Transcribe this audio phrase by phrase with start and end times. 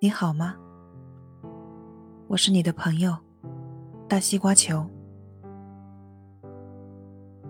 [0.00, 0.54] 你好吗？
[2.28, 3.16] 我是你的朋友，
[4.08, 4.88] 大西瓜球。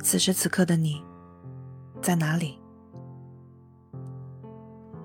[0.00, 1.04] 此时此刻的你，
[2.00, 2.58] 在哪里？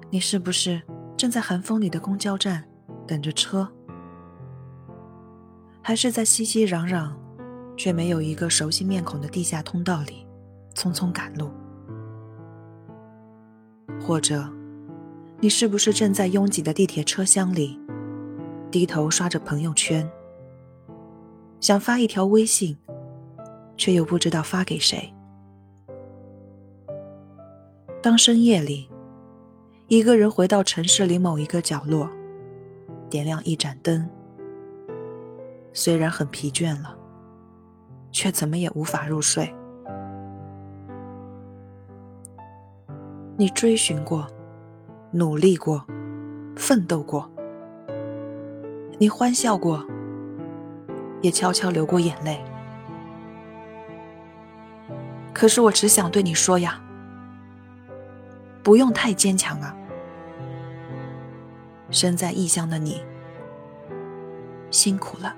[0.10, 0.82] 你是不是
[1.18, 2.64] 正在寒风里的公交站
[3.06, 3.68] 等着车？
[5.82, 7.14] 还是在熙熙攘攘
[7.76, 10.26] 却没有一个熟悉面孔的地下通道里
[10.76, 11.52] 匆匆赶路？
[14.00, 14.50] 或者，
[15.44, 17.78] 你是不是正在拥挤的地铁车厢里，
[18.72, 20.10] 低头刷着朋友圈，
[21.60, 22.78] 想发一条微信，
[23.76, 25.14] 却又不知道发给谁？
[28.02, 28.90] 当深夜里，
[29.90, 32.10] 一个人回到城市里某一个角落，
[33.10, 34.10] 点亮一盏灯，
[35.74, 36.98] 虽然很疲倦了，
[38.14, 39.54] 却怎么也无法入睡。
[43.36, 44.26] 你追寻过。
[45.16, 45.86] 努力过，
[46.56, 47.30] 奋斗过，
[48.98, 49.86] 你欢笑过，
[51.22, 52.44] 也悄悄流过眼泪。
[55.32, 56.82] 可是我只想对你说呀，
[58.64, 59.76] 不用太坚强啊。
[61.92, 63.00] 身在异乡的你，
[64.72, 65.36] 辛苦了。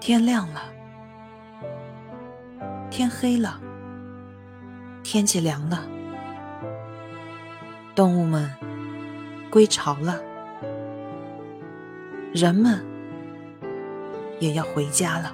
[0.00, 0.62] 天亮了，
[2.90, 3.60] 天黑了。
[5.08, 5.84] 天气凉了，
[7.94, 8.52] 动物们
[9.48, 10.20] 归巢了，
[12.34, 12.84] 人们
[14.40, 15.32] 也要回家了。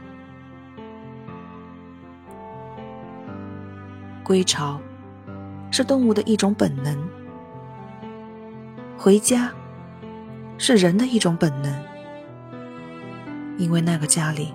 [4.23, 4.79] 归巢
[5.71, 6.95] 是动物的一种本能，
[8.99, 9.51] 回家
[10.59, 11.75] 是人的一种本能，
[13.57, 14.53] 因为那个家里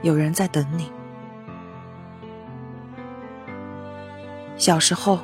[0.00, 0.90] 有人在等你。
[4.62, 5.18] 小时候，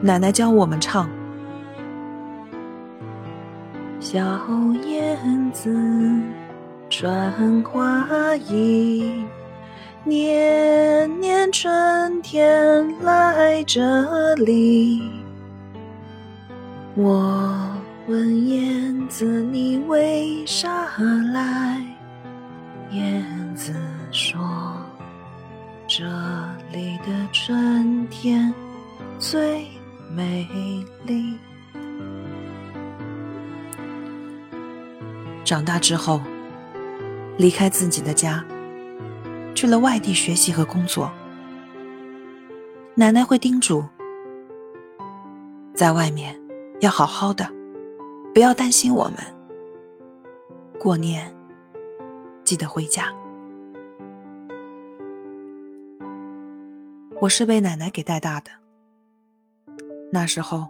[0.00, 1.10] 奶奶教我们唱
[3.98, 4.22] ：“小
[4.86, 5.76] 燕子
[6.88, 9.24] 穿花衣，
[10.04, 13.82] 年年春天来这
[14.36, 15.10] 里。”
[16.94, 17.68] 我
[18.06, 20.70] 问燕子：“你为啥
[21.32, 21.82] 来？”
[22.92, 23.26] 燕
[23.56, 23.74] 子
[24.12, 24.38] 说。
[25.86, 26.04] 这
[26.74, 28.52] 里的春天
[29.20, 29.64] 最
[30.10, 30.44] 美
[31.06, 31.38] 丽。
[35.44, 36.20] 长大之后，
[37.38, 38.44] 离开自己的家，
[39.54, 41.12] 去了外地学习和工作。
[42.96, 43.84] 奶奶会叮嘱，
[45.74, 46.36] 在外面
[46.80, 47.48] 要好好的，
[48.34, 49.14] 不要担心我们。
[50.80, 51.32] 过年
[52.42, 53.12] 记得回家。
[57.24, 58.50] 我是被奶奶给带大的。
[60.12, 60.68] 那时候，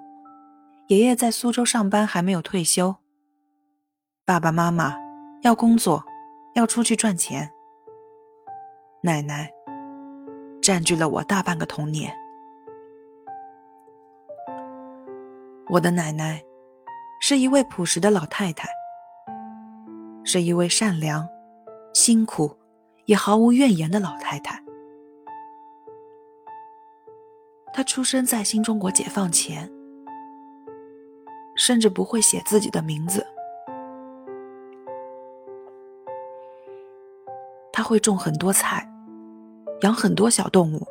[0.86, 2.94] 爷爷在苏州上班，还没有退休。
[4.24, 4.94] 爸爸妈妈
[5.42, 6.04] 要工作，
[6.54, 7.50] 要出去赚钱。
[9.00, 9.50] 奶奶
[10.62, 12.14] 占据了我大半个童年。
[15.66, 16.40] 我的奶奶
[17.20, 18.68] 是一位朴实的老太太，
[20.22, 21.28] 是一位善良、
[21.92, 22.56] 辛苦
[23.06, 24.53] 也毫无怨言的老太太。
[27.76, 29.68] 他出生在新中国解放前，
[31.56, 33.26] 甚至不会写自己的名字。
[37.72, 38.88] 他会种很多菜，
[39.80, 40.86] 养很多小动物，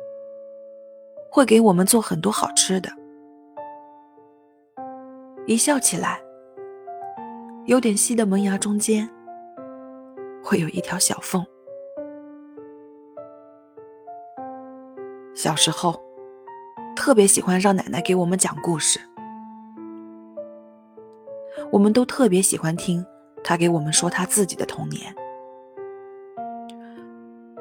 [1.30, 2.90] 会给我们做很多好吃的。
[5.46, 6.20] 一笑起来，
[7.64, 9.08] 有点细的门牙中间
[10.42, 11.42] 会有一条小缝。
[15.34, 15.98] 小时候。
[17.04, 18.98] 特别喜欢让奶奶给我们讲故事，
[21.70, 23.04] 我们都特别喜欢听
[23.42, 25.14] 她给我们说她自己的童年。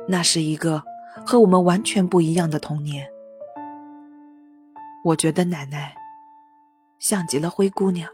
[0.07, 0.81] 那是一个
[1.25, 3.05] 和我们完全不一样的童年。
[5.03, 5.93] 我觉得奶奶
[6.97, 8.09] 像极了灰姑娘。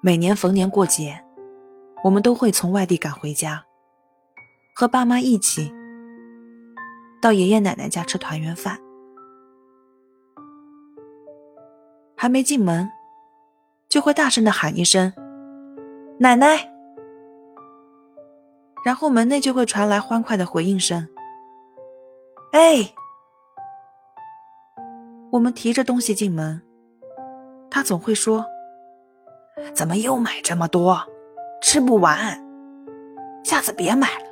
[0.00, 1.22] 每年逢年过节，
[2.02, 3.62] 我们都会从外地赶回家，
[4.74, 5.70] 和爸妈一起。
[7.24, 8.78] 到爷爷奶奶家吃团圆饭，
[12.14, 12.86] 还没进门，
[13.88, 15.10] 就会大声的喊一声
[16.20, 16.70] “奶奶”，
[18.84, 21.08] 然后门内就会传来欢快的回应声
[22.52, 22.92] “哎”。
[25.32, 26.60] 我们提着东西进门，
[27.70, 28.44] 他总会说
[29.72, 31.02] ：“怎么又买这么多？
[31.62, 32.38] 吃不完，
[33.42, 34.26] 下次别买了。”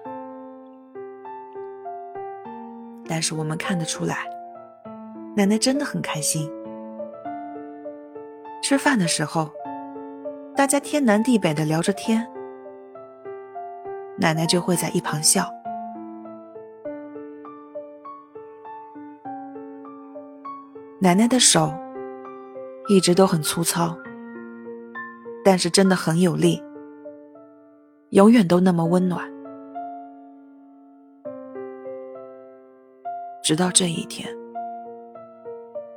[3.12, 4.26] 但是我们看得出来，
[5.36, 6.50] 奶奶真的很开心。
[8.62, 9.50] 吃饭的时候，
[10.56, 12.26] 大家天南地北的聊着天，
[14.16, 15.46] 奶奶就会在一旁笑。
[20.98, 21.70] 奶奶的手
[22.88, 23.94] 一直都很粗糙，
[25.44, 26.62] 但是真的很有力，
[28.08, 29.30] 永远都那么温暖。
[33.42, 34.32] 直到这一天，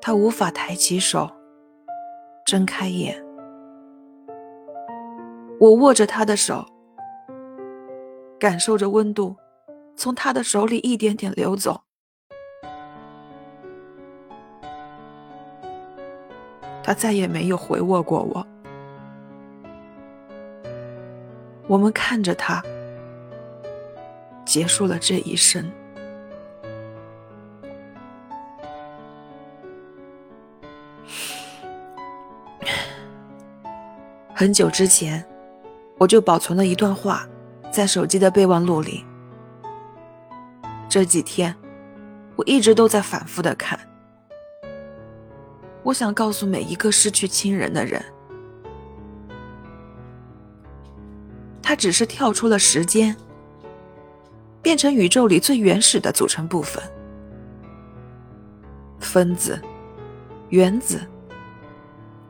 [0.01, 1.29] 他无法抬起手，
[2.43, 3.23] 睁开眼。
[5.59, 6.65] 我握着他的手，
[8.39, 9.35] 感受着温度
[9.95, 11.81] 从他的手里一点点流走。
[16.83, 18.47] 他再也没有回握过我。
[21.67, 22.61] 我们看着他，
[24.45, 25.71] 结束了这一生。
[34.37, 35.25] 很久之前，
[35.97, 37.25] 我就保存了一段话，
[37.71, 39.05] 在手机的备忘录里。
[40.89, 41.55] 这几天，
[42.35, 43.79] 我一直都在反复的看。
[45.83, 48.03] 我想告诉每一个失去亲人的人，
[51.61, 53.15] 他只是跳出了时间，
[54.61, 56.83] 变成宇宙里最原始的组成部分，
[58.99, 59.61] 分子、
[60.49, 60.99] 原子，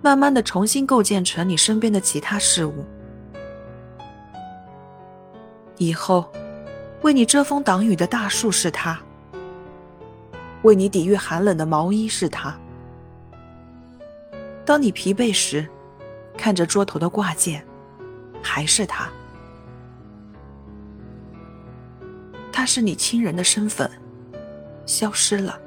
[0.05, 2.85] 慢慢的重新构建成你身边的其他事物。
[5.77, 6.31] 以后，
[7.01, 8.99] 为你遮风挡雨的大树是他，
[10.61, 12.55] 为你抵御寒冷的毛衣是他。
[14.63, 15.67] 当你疲惫时，
[16.37, 17.65] 看着桌头的挂件，
[18.43, 19.09] 还是他。
[22.51, 23.89] 他是你亲人的身份，
[24.85, 25.59] 消失了。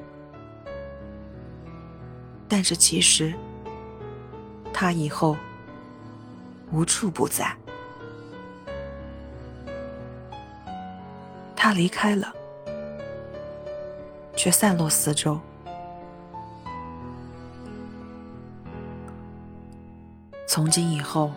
[2.46, 3.34] 但是其实，
[4.72, 5.36] 他以后
[6.70, 7.54] 无处不在。
[11.54, 12.32] 他离开了，
[14.36, 15.38] 却散落四周。
[20.46, 21.30] 从今以后，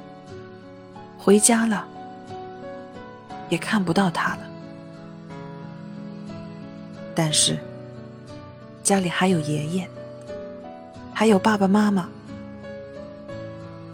[1.18, 1.86] 回家了，
[3.50, 4.42] 也看不到他了。
[7.14, 7.60] 但是，
[8.82, 9.90] 家里还有爷爷，
[11.14, 12.08] 还有爸爸妈妈，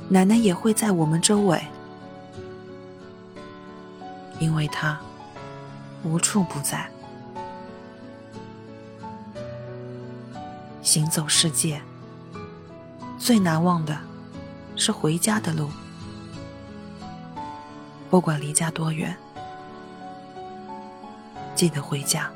[0.09, 1.61] 奶奶也会在我们周围，
[4.39, 4.99] 因为他
[6.03, 6.89] 无处不在。
[10.81, 11.81] 行走世界，
[13.17, 13.97] 最难忘的。
[14.79, 15.71] 是回家的路，
[18.11, 19.17] 不管离家多远，
[21.55, 22.31] 记得回家。